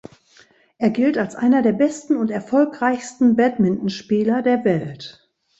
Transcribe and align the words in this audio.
Er 0.79 0.89
gilt 0.89 1.19
als 1.19 1.35
einer 1.35 1.61
der 1.61 1.73
besten 1.73 2.17
und 2.17 2.31
erfolgreichsten 2.31 3.35
Badmintonspieler 3.35 4.41
der 4.41 4.65
Welt. 4.65 5.29